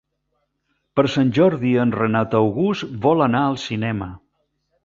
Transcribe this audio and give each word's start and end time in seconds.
Per 0.99 1.05
Sant 1.15 1.29
Jordi 1.39 1.75
en 1.83 1.93
Renat 1.97 2.35
August 2.41 2.99
vol 3.07 3.25
anar 3.29 3.47
al 3.51 3.63
cinema. 3.69 4.13